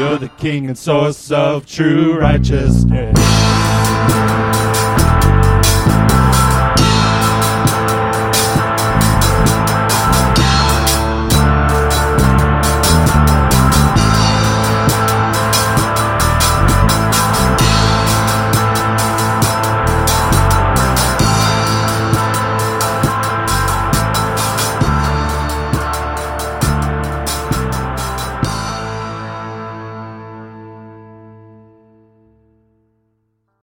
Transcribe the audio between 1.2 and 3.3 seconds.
of true righteousness.